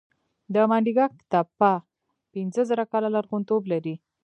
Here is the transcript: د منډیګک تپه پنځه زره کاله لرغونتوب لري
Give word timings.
د 0.53 0.55
منډیګک 0.69 1.13
تپه 1.31 1.73
پنځه 2.33 2.61
زره 2.69 2.83
کاله 2.91 3.09
لرغونتوب 3.15 3.63
لري 3.71 3.95